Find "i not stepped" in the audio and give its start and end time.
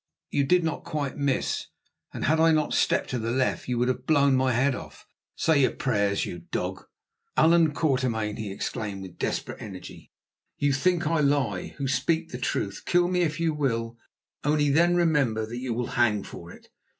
2.39-3.11